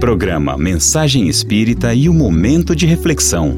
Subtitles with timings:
[0.00, 3.54] Programa Mensagem Espírita e o Momento de Reflexão.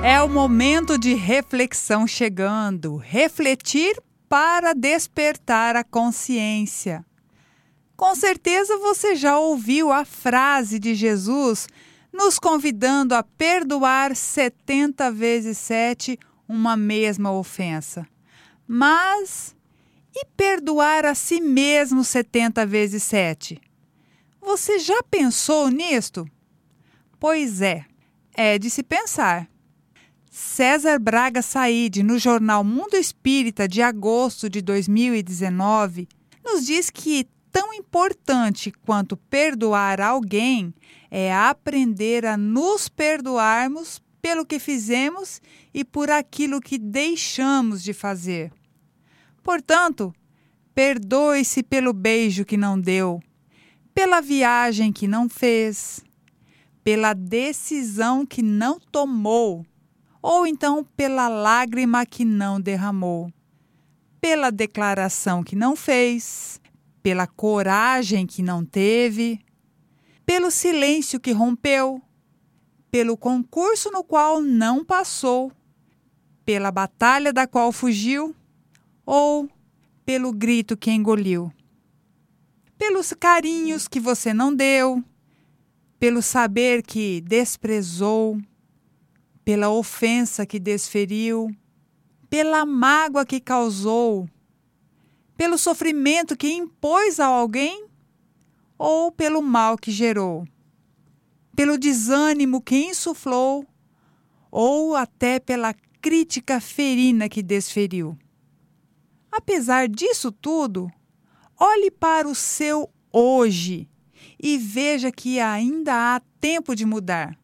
[0.00, 2.94] É o momento de reflexão chegando.
[2.94, 7.04] Refletir para despertar a consciência.
[7.96, 11.66] Com certeza você já ouviu a frase de Jesus
[12.12, 16.16] nos convidando a perdoar 70 vezes 7
[16.48, 18.06] uma mesma ofensa.
[18.68, 19.58] Mas
[20.14, 23.60] e perdoar a si mesmo 70 vezes 7?
[24.40, 26.26] Você já pensou nisto?
[27.18, 27.84] Pois é,
[28.34, 29.48] é de se pensar.
[30.30, 36.08] César Braga Said, no jornal Mundo Espírita de agosto de 2019,
[36.44, 40.72] nos diz que tão importante quanto perdoar alguém
[41.10, 45.40] é aprender a nos perdoarmos pelo que fizemos
[45.74, 48.52] e por aquilo que deixamos de fazer.
[49.42, 50.12] Portanto,
[50.74, 53.20] perdoe-se pelo beijo que não deu,
[53.94, 56.04] pela viagem que não fez,
[56.82, 59.64] pela decisão que não tomou,
[60.22, 63.32] ou então pela lágrima que não derramou,
[64.20, 66.60] pela declaração que não fez,
[67.02, 69.40] pela coragem que não teve,
[70.26, 72.00] pelo silêncio que rompeu,
[72.90, 75.50] pelo concurso no qual não passou,
[76.44, 78.34] pela batalha da qual fugiu,
[79.04, 79.48] ou
[80.04, 81.52] pelo grito que engoliu,
[82.76, 85.04] pelos carinhos que você não deu,
[85.98, 88.40] pelo saber que desprezou,
[89.44, 91.54] pela ofensa que desferiu,
[92.28, 94.28] pela mágoa que causou,
[95.36, 97.86] pelo sofrimento que impôs a alguém
[98.78, 100.46] ou pelo mal que gerou,
[101.54, 103.66] pelo desânimo que insuflou
[104.50, 108.16] ou até pela crítica ferina que desferiu.
[109.30, 110.90] Apesar disso tudo,
[111.58, 113.88] olhe para o seu hoje
[114.42, 117.38] e veja que ainda há tempo de mudar.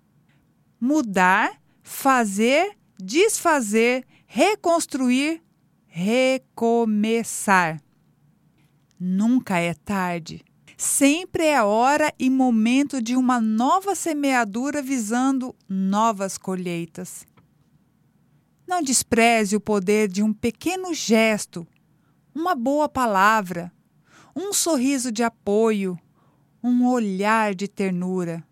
[0.80, 5.42] Mudar, fazer, desfazer, reconstruir,
[5.86, 7.80] recomeçar.
[8.98, 10.42] Nunca é tarde.
[10.76, 17.26] Sempre é hora e momento de uma nova semeadura visando novas colheitas.
[18.66, 21.66] Não despreze o poder de um pequeno gesto,
[22.36, 23.72] uma boa palavra,
[24.36, 25.98] um sorriso de apoio,
[26.62, 28.44] um olhar de ternura.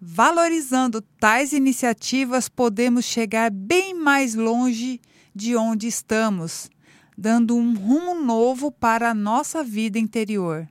[0.00, 5.00] Valorizando tais iniciativas, podemos chegar bem mais longe
[5.34, 6.70] de onde estamos
[7.18, 10.68] dando um rumo novo para a nossa vida interior.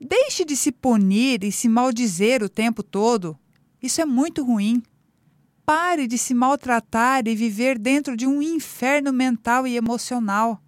[0.00, 3.38] Deixe de se punir e se maldizer o tempo todo.
[3.80, 4.82] Isso é muito ruim.
[5.64, 10.63] Pare de se maltratar e viver dentro de um inferno mental e emocional.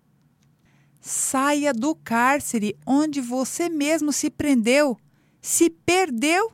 [1.08, 4.98] Saia do cárcere onde você mesmo se prendeu,
[5.40, 6.50] se perdeu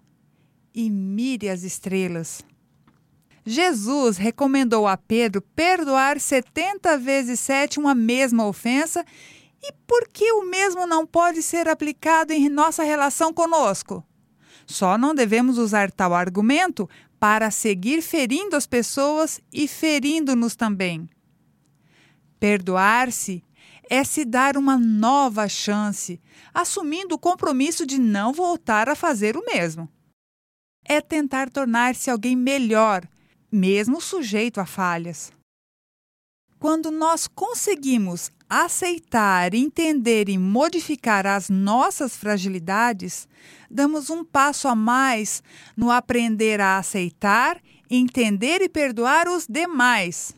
[0.75, 2.45] e mire as estrelas.
[3.47, 9.07] Jesus recomendou a Pedro perdoar 70 vezes 7 uma mesma ofensa,
[9.63, 14.05] e por que o mesmo não pode ser aplicado em nossa relação conosco?
[14.67, 16.87] Só não devemos usar tal argumento
[17.19, 21.09] para seguir ferindo as pessoas e ferindo-nos também.
[22.39, 23.43] Perdoar-se
[23.93, 26.19] é se dar uma nova chance,
[26.55, 29.87] assumindo o compromisso de não voltar a fazer o mesmo.
[30.83, 33.07] É tentar tornar-se alguém melhor
[33.53, 35.31] mesmo sujeito a falhas.
[36.59, 43.29] Quando nós conseguimos aceitar, entender e modificar as nossas fragilidades,
[43.71, 45.43] damos um passo a mais
[45.77, 47.61] no aprender a aceitar,
[47.91, 50.35] entender e perdoar os demais.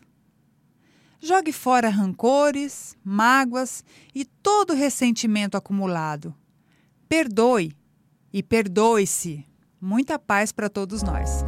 [1.27, 3.83] Jogue fora rancores, mágoas
[4.15, 6.35] e todo ressentimento acumulado.
[7.09, 7.75] Perdoe
[8.31, 9.47] e perdoe-se.
[9.81, 11.43] Muita paz para todos nós.